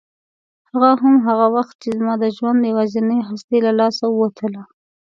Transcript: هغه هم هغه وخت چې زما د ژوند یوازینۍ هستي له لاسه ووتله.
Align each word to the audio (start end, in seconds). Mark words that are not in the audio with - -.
هغه 0.71 0.91
هم 1.01 1.15
هغه 1.27 1.47
وخت 1.55 1.75
چې 1.83 1.89
زما 1.97 2.13
د 2.19 2.25
ژوند 2.35 2.59
یوازینۍ 2.71 3.19
هستي 3.29 3.57
له 3.65 3.71
لاسه 3.79 4.05
ووتله. 4.09 4.61